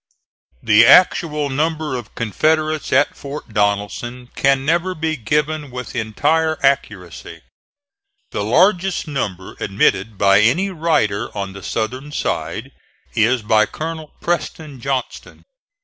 [0.63, 7.43] The actual number of Confederates at Fort Donelson can never be given with entire accuracy.
[8.31, 12.71] The largest number admitted by any writer on the Southern side,
[13.13, 15.45] is by Colonel Preston Johnston.